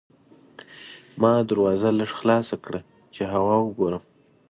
ما 1.21 1.33
دروازه 1.49 1.89
لږه 1.99 2.15
خلاصه 2.21 2.55
کړه 2.65 2.79
چې 3.13 3.21
هوا 3.33 3.55
وګورم. 3.61 4.03